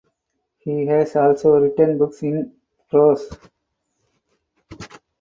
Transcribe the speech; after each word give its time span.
He 0.57 0.87
has 0.87 1.15
also 1.15 1.59
written 1.59 1.99
books 1.99 2.23
in 2.23 2.53
prose. 2.89 3.29